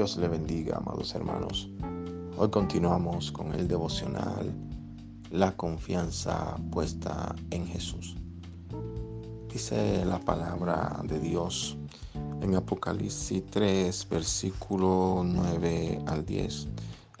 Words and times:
Dios 0.00 0.16
le 0.16 0.28
bendiga, 0.28 0.78
amados 0.78 1.14
hermanos. 1.14 1.68
Hoy 2.38 2.48
continuamos 2.48 3.30
con 3.30 3.52
el 3.52 3.68
devocional, 3.68 4.50
la 5.30 5.54
confianza 5.58 6.56
puesta 6.72 7.34
en 7.50 7.66
Jesús. 7.66 8.16
Dice 9.52 10.02
la 10.06 10.18
palabra 10.18 11.02
de 11.04 11.20
Dios 11.20 11.76
en 12.40 12.54
Apocalipsis 12.54 13.44
3, 13.50 14.08
versículo 14.08 15.20
9 15.22 16.02
al 16.06 16.24
10. 16.24 16.68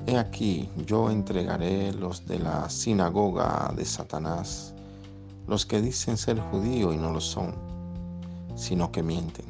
He 0.06 0.16
aquí, 0.16 0.70
yo 0.86 1.10
entregaré 1.10 1.92
los 1.92 2.24
de 2.24 2.38
la 2.38 2.70
sinagoga 2.70 3.74
de 3.76 3.84
Satanás, 3.84 4.74
los 5.46 5.66
que 5.66 5.82
dicen 5.82 6.16
ser 6.16 6.40
judíos 6.40 6.94
y 6.94 6.96
no 6.96 7.12
lo 7.12 7.20
son, 7.20 7.54
sino 8.54 8.90
que 8.90 9.02
mienten. 9.02 9.44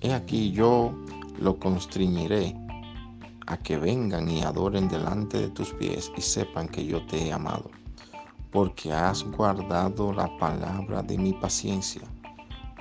He 0.00 0.14
aquí, 0.14 0.50
yo 0.52 0.94
lo 1.40 1.58
constriñiré 1.58 2.54
a 3.46 3.56
que 3.56 3.78
vengan 3.78 4.28
y 4.28 4.42
adoren 4.42 4.88
delante 4.88 5.38
de 5.38 5.48
tus 5.48 5.72
pies 5.72 6.12
y 6.16 6.20
sepan 6.20 6.68
que 6.68 6.84
yo 6.84 7.04
te 7.06 7.26
he 7.26 7.32
amado, 7.32 7.70
porque 8.50 8.92
has 8.92 9.24
guardado 9.24 10.12
la 10.12 10.36
palabra 10.38 11.02
de 11.02 11.16
mi 11.16 11.32
paciencia. 11.32 12.02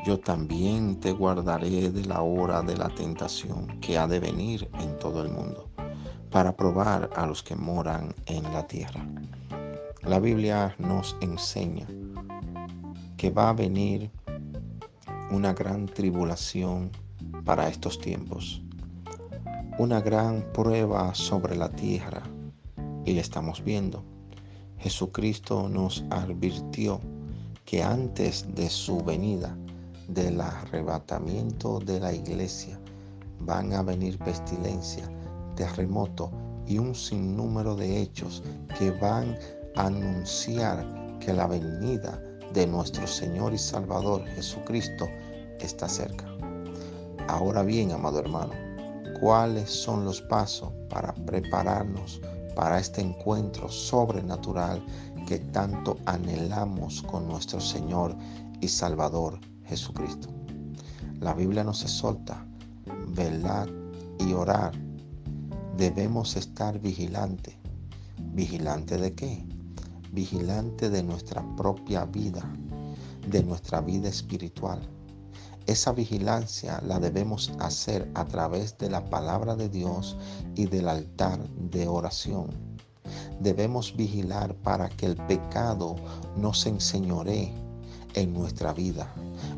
Yo 0.05 0.19
también 0.19 0.99
te 0.99 1.11
guardaré 1.11 1.89
de 1.89 2.05
la 2.05 2.21
hora 2.21 2.61
de 2.61 2.77
la 2.77 2.89
tentación 2.89 3.79
que 3.79 3.97
ha 3.97 4.07
de 4.07 4.19
venir 4.19 4.69
en 4.79 4.97
todo 4.99 5.23
el 5.23 5.29
mundo, 5.29 5.69
para 6.29 6.55
probar 6.55 7.09
a 7.15 7.25
los 7.25 7.41
que 7.41 7.55
moran 7.55 8.13
en 8.25 8.43
la 8.53 8.67
tierra. 8.67 9.05
La 10.03 10.19
Biblia 10.19 10.75
nos 10.77 11.15
enseña 11.21 11.87
que 13.17 13.31
va 13.31 13.49
a 13.49 13.53
venir 13.53 14.11
una 15.31 15.53
gran 15.53 15.85
tribulación 15.87 16.91
para 17.47 17.69
estos 17.69 17.97
tiempos. 17.97 18.61
Una 19.79 20.01
gran 20.01 20.43
prueba 20.51 21.15
sobre 21.15 21.55
la 21.55 21.69
tierra 21.69 22.23
y 23.05 23.13
le 23.13 23.21
estamos 23.21 23.63
viendo. 23.63 24.03
Jesucristo 24.79 25.69
nos 25.69 26.03
advirtió 26.09 26.99
que 27.63 27.81
antes 27.81 28.45
de 28.53 28.69
su 28.69 29.01
venida, 29.01 29.57
del 30.09 30.41
arrebatamiento 30.41 31.79
de 31.79 32.01
la 32.01 32.11
iglesia, 32.11 32.77
van 33.39 33.71
a 33.71 33.81
venir 33.81 34.19
pestilencia, 34.19 35.09
terremoto 35.55 36.29
y 36.67 36.77
un 36.79 36.93
sinnúmero 36.93 37.77
de 37.77 38.01
hechos 38.01 38.43
que 38.77 38.91
van 38.91 39.37
a 39.77 39.85
anunciar 39.85 40.85
que 41.21 41.31
la 41.31 41.47
venida 41.47 42.21
de 42.53 42.67
nuestro 42.67 43.07
Señor 43.07 43.53
y 43.53 43.57
Salvador 43.57 44.25
Jesucristo 44.35 45.07
está 45.61 45.87
cerca. 45.87 46.25
Ahora 47.27 47.61
bien, 47.61 47.91
amado 47.91 48.19
hermano, 48.19 48.53
¿cuáles 49.19 49.69
son 49.69 50.05
los 50.05 50.21
pasos 50.21 50.71
para 50.89 51.13
prepararnos 51.13 52.21
para 52.55 52.79
este 52.79 53.01
encuentro 53.01 53.67
sobrenatural 53.67 54.81
que 55.27 55.39
tanto 55.39 55.97
anhelamos 56.05 57.01
con 57.01 57.27
nuestro 57.27 57.59
Señor 57.59 58.15
y 58.61 58.69
Salvador 58.69 59.39
Jesucristo? 59.65 60.29
La 61.19 61.33
Biblia 61.33 61.65
nos 61.65 61.83
exhorta, 61.83 62.45
velar 63.09 63.67
y 64.19 64.31
orar. 64.31 64.71
Debemos 65.75 66.37
estar 66.37 66.79
vigilantes. 66.79 67.55
¿Vigilante 68.33 68.97
de 68.97 69.13
qué? 69.13 69.45
Vigilante 70.13 70.89
de 70.89 71.03
nuestra 71.03 71.43
propia 71.57 72.05
vida, 72.05 72.49
de 73.29 73.43
nuestra 73.43 73.81
vida 73.81 74.07
espiritual 74.07 74.79
esa 75.67 75.91
vigilancia 75.91 76.81
la 76.85 76.97
debemos 76.97 77.51
hacer 77.59 78.09
a 78.15 78.23
través 78.25 78.77
de 78.77 78.89
la 78.89 79.03
palabra 79.03 79.55
de 79.55 79.67
Dios 79.67 80.17
y 80.55 80.65
del 80.65 80.87
altar 80.87 81.39
de 81.49 81.87
oración. 81.87 82.47
Debemos 83.41 83.95
vigilar 83.95 84.55
para 84.55 84.87
que 84.89 85.05
el 85.05 85.17
pecado 85.27 85.95
no 86.37 86.53
se 86.53 86.69
enseñoree 86.69 87.53
en 88.13 88.33
nuestra 88.33 88.73
vida, 88.73 89.13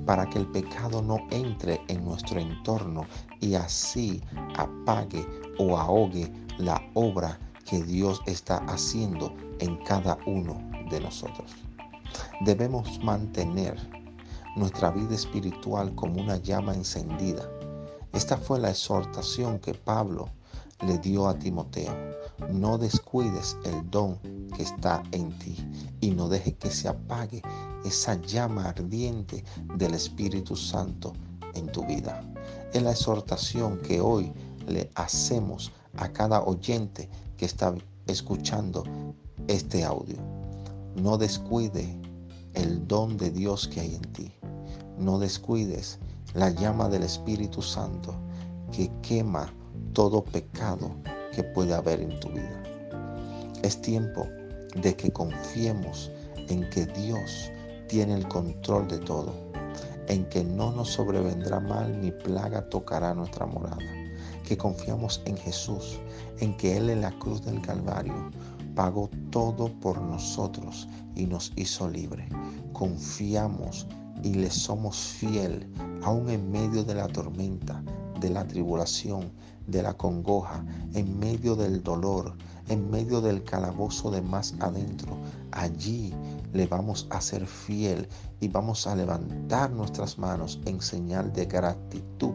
para 0.06 0.28
que 0.28 0.40
el 0.40 0.48
pecado 0.48 1.02
no 1.04 1.20
entre 1.30 1.80
en 1.88 2.04
nuestro 2.04 2.40
entorno 2.40 3.06
y 3.40 3.54
así 3.54 4.22
apague 4.58 5.26
o 5.60 5.78
ahogue 5.78 6.32
la 6.58 6.82
obra 6.96 7.40
que 7.66 7.84
Dios 7.84 8.20
está 8.26 8.58
haciendo 8.66 9.34
en 9.60 9.78
cada 9.84 10.18
uno 10.26 10.60
de 10.90 11.00
nosotros. 11.00 11.52
Debemos 12.42 13.00
mantener 13.04 13.78
nuestra 14.56 14.92
vida 14.92 15.16
espiritual 15.16 15.94
como 15.96 16.22
una 16.22 16.38
llama 16.38 16.74
encendida. 16.74 17.50
Esta 18.14 18.38
fue 18.38 18.60
la 18.60 18.72
exhortación 18.72 19.60
que 19.60 19.74
Pablo 19.74 20.30
le 20.86 20.98
dio 20.98 21.28
a 21.28 21.38
Timoteo. 21.38 21.94
No 22.52 22.78
descuides 22.78 23.58
el 23.66 23.90
don 23.90 24.18
que 24.56 24.64
está 24.64 25.04
en 25.12 25.38
ti 25.40 25.56
y 26.02 26.12
no 26.12 26.30
deje 26.30 26.56
que 26.56 26.72
se 26.72 26.88
apague 26.88 27.42
esa 27.86 28.16
llama 28.22 28.70
ardiente 28.70 29.44
del 29.76 29.94
Espíritu 29.94 30.56
Santo 30.56 31.14
en 31.54 31.72
tu 31.72 31.86
vida. 31.86 32.22
Es 32.74 32.82
la 32.82 32.92
exhortación 32.92 33.78
que 33.80 34.00
hoy 34.02 34.32
le 34.68 34.90
hacemos 34.96 35.72
a 35.98 36.10
cada 36.10 36.42
oyente 36.44 37.10
que 37.38 37.46
está 37.46 37.74
escuchando 38.08 38.84
este 39.48 39.84
audio. 39.84 40.18
No 40.96 41.18
descuide 41.18 42.00
el 42.54 42.88
don 42.88 43.18
de 43.18 43.32
Dios 43.32 43.68
que 43.68 43.82
hay 43.82 43.96
en 43.96 44.12
ti. 44.14 44.39
No 45.00 45.18
descuides 45.18 45.98
la 46.34 46.50
llama 46.50 46.90
del 46.90 47.04
Espíritu 47.04 47.62
Santo 47.62 48.14
que 48.70 48.92
quema 49.02 49.54
todo 49.94 50.26
pecado 50.26 50.92
que 51.32 51.42
puede 51.42 51.74
haber 51.74 52.02
en 52.02 52.20
tu 52.20 52.28
vida. 52.28 52.64
Es 53.64 53.82
tiempo 53.82 54.28
de 54.76 54.98
que 54.98 55.10
confiemos 55.12 56.12
en 56.50 56.70
que 56.70 56.86
Dios 56.86 57.50
tiene 57.88 58.14
el 58.14 58.28
control 58.28 58.90
de 58.90 59.00
todo, 59.00 59.34
en 60.08 60.26
que 60.26 60.44
no 60.44 60.74
nos 60.74 60.90
sobrevendrá 60.90 61.62
mal 61.62 62.02
ni 62.02 62.12
plaga 62.12 62.68
tocará 62.68 63.14
nuestra 63.14 63.46
morada, 63.46 63.78
que 64.44 64.58
confiamos 64.58 65.22
en 65.24 65.38
Jesús, 65.38 65.98
en 66.40 66.58
que 66.58 66.76
Él 66.76 66.90
en 66.90 67.02
la 67.02 67.18
cruz 67.20 67.42
del 67.46 67.62
Calvario 67.62 68.30
pagó 68.76 69.10
todo 69.32 69.72
por 69.80 70.02
nosotros 70.02 70.90
y 71.16 71.26
nos 71.26 71.54
hizo 71.56 71.90
libre. 71.90 72.28
Confiamos 72.74 73.88
y 74.24 74.34
le 74.34 74.50
somos 74.50 74.98
fiel 74.98 75.68
aún 76.04 76.30
en 76.30 76.52
medio 76.52 76.84
de 76.84 76.96
la 76.96 77.08
tormenta, 77.08 77.84
de 78.20 78.30
la 78.30 78.46
tribulación, 78.46 79.32
de 79.68 79.84
la 79.84 79.94
congoja, 79.94 80.64
en 80.94 81.20
medio 81.20 81.56
del 81.56 81.84
dolor, 81.84 82.36
en 82.68 82.90
medio 82.90 83.22
del 83.22 83.44
calabozo 83.44 84.12
de 84.12 84.22
más 84.22 84.56
adentro. 84.60 85.18
Allí 85.52 86.14
le 86.54 86.68
vamos 86.68 87.08
a 87.10 87.22
ser 87.22 87.46
fiel 87.46 88.08
y 88.40 88.48
vamos 88.48 88.88
a 88.88 88.96
levantar 88.96 89.72
nuestras 89.72 90.18
manos 90.18 90.60
en 90.66 90.82
señal 90.82 91.32
de 91.34 91.46
gratitud 91.46 92.34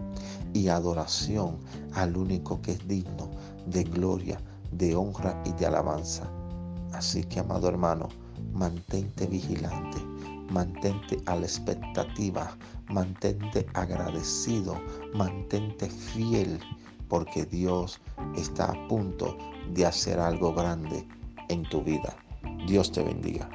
y 0.52 0.68
adoración 0.68 1.58
al 1.94 2.16
único 2.16 2.60
que 2.62 2.72
es 2.72 2.88
digno 2.88 3.30
de 3.66 3.84
gloria 3.84 4.38
de 4.72 4.94
honra 4.94 5.40
y 5.44 5.52
de 5.52 5.66
alabanza. 5.66 6.24
Así 6.92 7.24
que, 7.24 7.40
amado 7.40 7.68
hermano, 7.68 8.08
mantente 8.52 9.26
vigilante, 9.26 9.98
mantente 10.54 11.20
a 11.26 11.34
la 11.34 11.46
expectativa, 11.46 12.56
mantente 12.88 13.66
agradecido, 13.74 14.80
mantente 15.12 15.90
fiel, 15.90 16.60
porque 17.08 17.44
Dios 17.44 18.00
está 18.36 18.66
a 18.70 18.88
punto 18.88 19.36
de 19.72 19.84
hacer 19.84 20.20
algo 20.20 20.54
grande 20.54 21.04
en 21.48 21.64
tu 21.64 21.82
vida. 21.82 22.16
Dios 22.68 22.92
te 22.92 23.02
bendiga. 23.02 23.50